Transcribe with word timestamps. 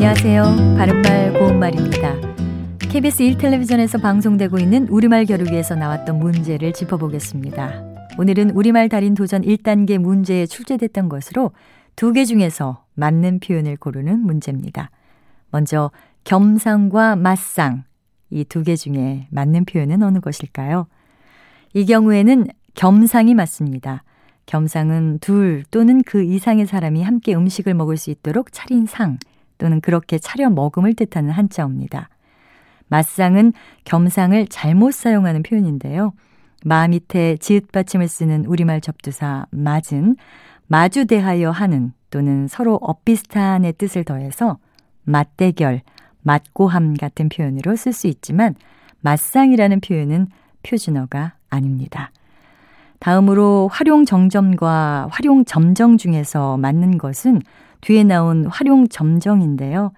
안녕하세요. 0.00 0.44
바른말 0.78 1.32
고운말입니다. 1.32 2.14
KBS 2.78 3.24
1텔레비전에서 3.24 4.00
방송되고 4.00 4.56
있는 4.58 4.86
우리말 4.86 5.24
겨루기에서 5.24 5.74
나왔던 5.74 6.20
문제를 6.20 6.72
짚어보겠습니다. 6.72 7.82
오늘은 8.16 8.50
우리말 8.50 8.88
달인 8.90 9.14
도전 9.14 9.42
1단계 9.42 9.98
문제에 9.98 10.46
출제됐던 10.46 11.08
것으로 11.08 11.50
두 11.96 12.12
개 12.12 12.24
중에서 12.24 12.84
맞는 12.94 13.40
표현을 13.40 13.76
고르는 13.76 14.20
문제입니다. 14.20 14.92
먼저 15.50 15.90
겸상과 16.22 17.16
맞상 17.16 17.82
이 18.30 18.44
두 18.44 18.62
개 18.62 18.76
중에 18.76 19.26
맞는 19.32 19.64
표현은 19.64 20.04
어느 20.04 20.20
것일까요? 20.20 20.86
이 21.74 21.84
경우에는 21.86 22.46
겸상이 22.74 23.34
맞습니다. 23.34 24.04
겸상은 24.46 25.18
둘 25.20 25.64
또는 25.72 26.02
그 26.04 26.22
이상의 26.22 26.66
사람이 26.66 27.02
함께 27.02 27.34
음식을 27.34 27.74
먹을 27.74 27.96
수 27.96 28.10
있도록 28.10 28.52
차린 28.52 28.86
상 28.86 29.18
또는 29.58 29.80
그렇게 29.80 30.18
차려 30.18 30.50
먹음을 30.50 30.94
뜻하는 30.94 31.30
한자어입니다. 31.30 32.08
맞상은 32.88 33.52
겸상을 33.84 34.46
잘못 34.48 34.94
사용하는 34.94 35.42
표현인데요. 35.42 36.12
마 36.64 36.88
밑에 36.88 37.36
지읒 37.36 37.70
받침을 37.70 38.08
쓰는 38.08 38.44
우리말 38.46 38.80
접두사 38.80 39.46
맞은 39.50 40.16
마주 40.66 41.06
대하여 41.06 41.50
하는 41.50 41.92
또는 42.10 42.48
서로 42.48 42.78
엇비슷한의 42.80 43.74
뜻을 43.74 44.04
더해서 44.04 44.58
맞대결, 45.04 45.82
맞고함 46.22 46.94
같은 46.94 47.28
표현으로 47.28 47.76
쓸 47.76 47.92
수 47.92 48.06
있지만 48.06 48.54
맞상이라는 49.00 49.80
표현은 49.80 50.28
표준어가 50.62 51.34
아닙니다. 51.48 52.10
다음으로 52.98 53.68
활용 53.72 54.04
정점과 54.04 55.08
활용 55.10 55.44
점정 55.44 55.96
중에서 55.96 56.56
맞는 56.56 56.98
것은 56.98 57.40
뒤에 57.80 58.04
나온 58.04 58.46
활용 58.46 58.88
점정인데요. 58.88 59.92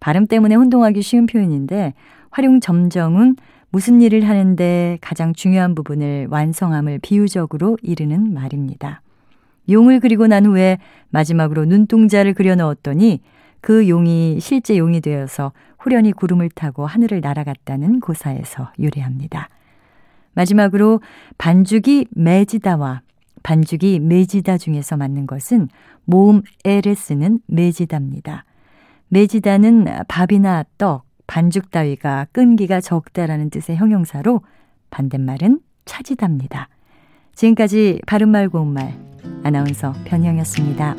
발음 0.00 0.26
때문에 0.26 0.54
혼동하기 0.54 1.02
쉬운 1.02 1.26
표현인데 1.26 1.94
활용 2.30 2.60
점정은 2.60 3.36
무슨 3.70 4.00
일을 4.00 4.28
하는데 4.28 4.98
가장 5.00 5.32
중요한 5.32 5.74
부분을 5.74 6.26
완성함을 6.30 6.98
비유적으로 7.02 7.78
이르는 7.82 8.34
말입니다. 8.34 9.02
용을 9.68 10.00
그리고 10.00 10.26
난 10.26 10.46
후에 10.46 10.78
마지막으로 11.10 11.64
눈동자를 11.66 12.34
그려 12.34 12.56
넣었더니 12.56 13.20
그 13.60 13.88
용이 13.88 14.38
실제 14.40 14.76
용이 14.76 15.00
되어서 15.00 15.52
후련히 15.78 16.12
구름을 16.12 16.50
타고 16.50 16.86
하늘을 16.86 17.20
날아갔다는 17.20 18.00
고사에서 18.00 18.72
유래합니다. 18.78 19.48
마지막으로 20.32 21.00
반죽이 21.38 22.06
매지다와 22.10 23.02
반죽이 23.42 24.00
매지다 24.00 24.58
중에서 24.58 24.96
맞는 24.96 25.26
것은 25.26 25.68
모음 26.04 26.42
에를 26.64 26.94
쓰는 26.94 27.40
매지다입니다. 27.46 28.44
매지다는 29.08 29.86
밥이나 30.08 30.64
떡, 30.78 31.04
반죽 31.26 31.70
따위가 31.70 32.26
끈기가 32.32 32.80
적다라는 32.80 33.50
뜻의 33.50 33.76
형용사로 33.76 34.40
반대말은 34.90 35.60
차지답니다. 35.84 36.68
지금까지 37.34 38.00
바른말 38.06 38.48
고운말 38.48 38.94
아나운서 39.44 39.94
변형이었습니다. 40.04 40.96